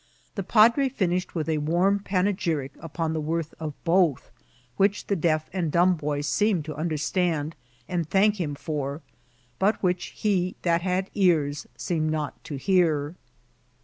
[0.33, 4.31] The padre finished with a warm panegyric upon the worth of both,
[4.75, 7.55] which the deaf and dumb boy seemed to understand
[7.87, 9.03] and thank him for,
[9.59, 13.13] but which he that had ears seemed not to hear.